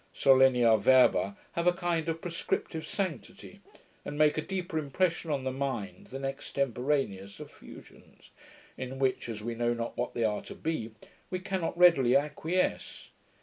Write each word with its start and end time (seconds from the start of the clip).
Solennia 0.15 0.79
verba 0.79 1.37
have 1.51 1.67
a 1.67 1.73
kind 1.73 2.09
of 2.09 2.21
prescriptive 2.23 2.87
sanctity, 2.87 3.59
and 4.03 4.17
make 4.17 4.35
a 4.35 4.41
deeper 4.41 4.79
impression 4.79 5.29
on 5.29 5.43
the 5.43 5.51
mind 5.51 6.07
than 6.07 6.25
extemporaneous 6.25 7.39
effusions, 7.39 8.31
in 8.77 8.97
which, 8.97 9.29
as 9.29 9.43
we 9.43 9.53
know 9.53 9.75
not 9.75 9.95
what 9.95 10.15
they 10.15 10.23
are 10.23 10.41
to 10.41 10.55
be, 10.55 10.89
we 11.29 11.37
cannot 11.37 11.77
readily 11.77 12.15
acquiesce. 12.15 13.09